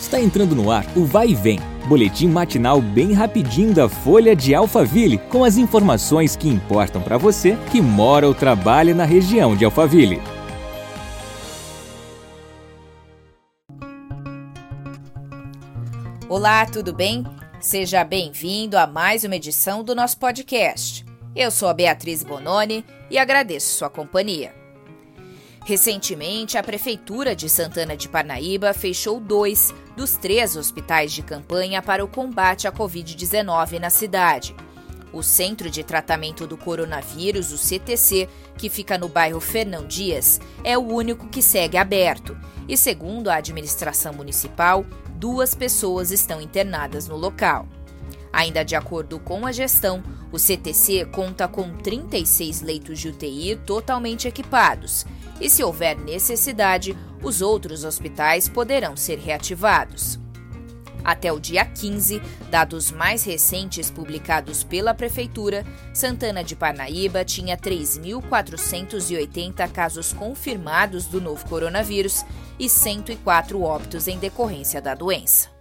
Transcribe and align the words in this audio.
Está 0.00 0.20
entrando 0.20 0.54
no 0.54 0.70
ar 0.70 0.86
o 0.96 1.04
Vai 1.04 1.30
e 1.30 1.34
Vem, 1.34 1.58
boletim 1.88 2.28
matinal 2.28 2.80
bem 2.80 3.12
rapidinho 3.12 3.74
da 3.74 3.88
Folha 3.88 4.34
de 4.34 4.54
Alphaville, 4.54 5.18
com 5.18 5.42
as 5.42 5.56
informações 5.56 6.36
que 6.36 6.48
importam 6.48 7.02
para 7.02 7.18
você 7.18 7.58
que 7.70 7.80
mora 7.80 8.26
ou 8.26 8.34
trabalha 8.34 8.94
na 8.94 9.04
região 9.04 9.56
de 9.56 9.64
Alphaville. 9.64 10.22
Olá, 16.28 16.64
tudo 16.66 16.92
bem? 16.92 17.24
Seja 17.60 18.04
bem-vindo 18.04 18.78
a 18.78 18.86
mais 18.86 19.24
uma 19.24 19.34
edição 19.34 19.82
do 19.82 19.94
nosso 19.94 20.18
podcast. 20.18 21.04
Eu 21.34 21.50
sou 21.50 21.68
a 21.68 21.74
Beatriz 21.74 22.22
Bononi 22.22 22.84
e 23.10 23.18
agradeço 23.18 23.76
sua 23.76 23.90
companhia. 23.90 24.54
Recentemente, 25.68 26.56
a 26.56 26.62
Prefeitura 26.62 27.36
de 27.36 27.46
Santana 27.46 27.94
de 27.94 28.08
Parnaíba 28.08 28.72
fechou 28.72 29.20
dois 29.20 29.74
dos 29.94 30.16
três 30.16 30.56
hospitais 30.56 31.12
de 31.12 31.20
campanha 31.20 31.82
para 31.82 32.02
o 32.02 32.08
combate 32.08 32.66
à 32.66 32.72
Covid-19 32.72 33.78
na 33.78 33.90
cidade. 33.90 34.56
O 35.12 35.22
Centro 35.22 35.68
de 35.68 35.84
Tratamento 35.84 36.46
do 36.46 36.56
Coronavírus, 36.56 37.52
o 37.52 37.58
CTC, 37.58 38.30
que 38.56 38.70
fica 38.70 38.96
no 38.96 39.10
bairro 39.10 39.40
Fernão 39.40 39.86
Dias, 39.86 40.40
é 40.64 40.78
o 40.78 40.86
único 40.86 41.28
que 41.28 41.42
segue 41.42 41.76
aberto. 41.76 42.34
E, 42.66 42.74
segundo 42.74 43.28
a 43.28 43.34
administração 43.34 44.14
municipal, 44.14 44.86
duas 45.16 45.54
pessoas 45.54 46.10
estão 46.10 46.40
internadas 46.40 47.06
no 47.06 47.16
local. 47.18 47.68
Ainda 48.32 48.64
de 48.64 48.76
acordo 48.76 49.18
com 49.18 49.44
a 49.46 49.52
gestão, 49.52 50.02
o 50.30 50.38
CTC 50.38 51.06
conta 51.06 51.48
com 51.48 51.74
36 51.78 52.60
leitos 52.60 52.98
de 52.98 53.08
UTI 53.08 53.56
totalmente 53.64 54.28
equipados 54.28 55.06
e, 55.40 55.48
se 55.48 55.62
houver 55.62 55.96
necessidade, 55.96 56.94
os 57.22 57.40
outros 57.40 57.84
hospitais 57.84 58.48
poderão 58.48 58.96
ser 58.96 59.18
reativados. 59.18 60.18
Até 61.04 61.32
o 61.32 61.38
dia 61.40 61.64
15, 61.64 62.20
dados 62.50 62.90
mais 62.90 63.24
recentes 63.24 63.90
publicados 63.90 64.62
pela 64.62 64.92
Prefeitura, 64.92 65.64
Santana 65.94 66.44
de 66.44 66.54
Parnaíba 66.54 67.24
tinha 67.24 67.56
3.480 67.56 69.66
casos 69.70 70.12
confirmados 70.12 71.06
do 71.06 71.18
novo 71.20 71.48
coronavírus 71.48 72.26
e 72.58 72.68
104 72.68 73.62
óbitos 73.62 74.06
em 74.06 74.18
decorrência 74.18 74.82
da 74.82 74.94
doença. 74.94 75.57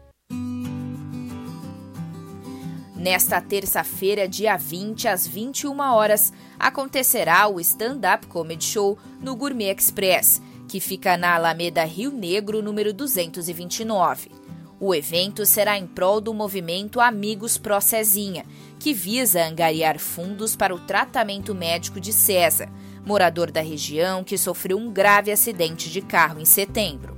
Nesta 3.10 3.40
terça-feira, 3.40 4.28
dia 4.28 4.58
20, 4.58 5.08
às 5.08 5.26
21 5.26 5.80
horas, 5.80 6.34
acontecerá 6.60 7.48
o 7.48 7.58
Stand-Up 7.58 8.28
Comedy 8.28 8.66
Show 8.66 8.98
no 9.22 9.34
Gourmet 9.34 9.74
Express, 9.74 10.42
que 10.68 10.82
fica 10.82 11.16
na 11.16 11.36
Alameda 11.36 11.86
Rio 11.86 12.12
Negro, 12.12 12.62
número 12.62 12.92
229. 12.92 14.30
O 14.78 14.94
evento 14.94 15.46
será 15.46 15.78
em 15.78 15.88
prol 15.88 16.20
do 16.20 16.34
movimento 16.34 17.00
Amigos 17.00 17.58
Pro 17.58 17.80
Cezinha, 17.80 18.44
que 18.78 18.94
visa 18.94 19.42
angariar 19.42 19.98
fundos 20.00 20.58
para 20.58 20.76
o 20.76 20.80
tratamento 20.80 21.56
médico 21.56 22.02
de 22.02 22.12
César, 22.12 22.70
morador 23.06 23.52
da 23.52 23.62
região 23.62 24.22
que 24.22 24.38
sofreu 24.38 24.78
um 24.78 24.92
grave 24.92 25.32
acidente 25.32 25.90
de 25.90 26.02
carro 26.02 26.42
em 26.42 26.46
setembro. 26.46 27.17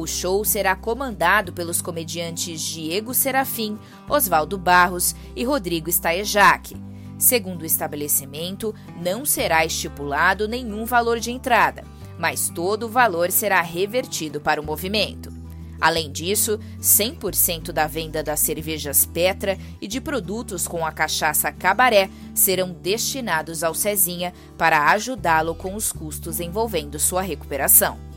O 0.00 0.06
show 0.06 0.42
será 0.46 0.74
comandado 0.74 1.52
pelos 1.52 1.82
comediantes 1.82 2.62
Diego 2.62 3.12
Serafim, 3.12 3.78
Oswaldo 4.08 4.56
Barros 4.56 5.14
e 5.36 5.44
Rodrigo 5.44 5.90
Staejac. 5.90 6.74
Segundo 7.18 7.60
o 7.60 7.66
estabelecimento, 7.66 8.74
não 8.96 9.26
será 9.26 9.62
estipulado 9.62 10.48
nenhum 10.48 10.86
valor 10.86 11.20
de 11.20 11.30
entrada, 11.30 11.84
mas 12.18 12.48
todo 12.48 12.84
o 12.86 12.88
valor 12.88 13.30
será 13.30 13.60
revertido 13.60 14.40
para 14.40 14.58
o 14.58 14.64
movimento. 14.64 15.30
Além 15.78 16.10
disso, 16.10 16.58
100% 16.80 17.70
da 17.70 17.86
venda 17.86 18.22
das 18.22 18.40
cervejas 18.40 19.04
Petra 19.04 19.58
e 19.82 19.86
de 19.86 20.00
produtos 20.00 20.66
com 20.66 20.86
a 20.86 20.92
cachaça 20.92 21.52
Cabaré 21.52 22.08
serão 22.34 22.72
destinados 22.72 23.62
ao 23.62 23.74
Cezinha 23.74 24.32
para 24.56 24.90
ajudá-lo 24.92 25.54
com 25.54 25.74
os 25.74 25.92
custos 25.92 26.40
envolvendo 26.40 26.98
sua 26.98 27.20
recuperação. 27.20 28.09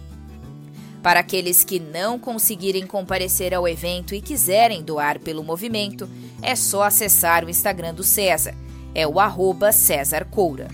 Para 1.04 1.20
aqueles 1.20 1.66
que 1.66 1.82
não 1.82 2.18
conseguirem 2.18 2.88
comparecer 2.88 3.54
ao 3.54 3.68
evento 3.68 4.16
e 4.16 4.22
quiserem 4.22 4.82
doar 4.82 5.20
pelo 5.20 5.44
movimento, 5.44 6.10
é 6.42 6.56
só 6.56 6.84
acessar 6.84 7.44
o 7.44 7.50
Instagram 7.50 7.94
do 7.94 8.04
César. 8.04 8.56
É 8.96 9.06
o 9.06 9.20
arroba 9.20 9.74
César 9.74 10.24
Coura. 10.24 10.70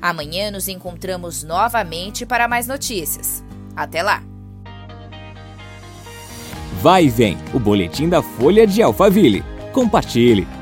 Amanhã 0.00 0.50
nos 0.50 0.68
encontramos 0.68 1.42
novamente 1.42 2.26
para 2.26 2.46
mais 2.46 2.66
notícias. 2.66 3.42
Até 3.74 4.02
lá! 4.02 4.22
Vai 6.82 7.06
e 7.06 7.08
vem, 7.08 7.38
o 7.54 7.58
boletim 7.58 8.10
da 8.10 8.20
Folha 8.22 8.66
de 8.66 8.82
Alphaville. 8.82 9.42
Compartilhe! 9.72 10.61